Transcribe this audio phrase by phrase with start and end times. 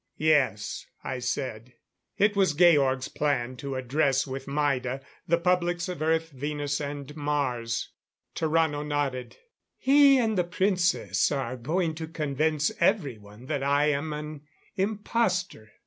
[0.17, 1.73] "Yes," I said.
[2.17, 7.89] It was Georg's plan to address with Maida, the publics of Earth, Venus and Mars.
[8.33, 9.37] Tarrano nodded.
[9.77, 14.41] "He and the Princess are going to convince everyone that I am an
[14.75, 15.69] impostor."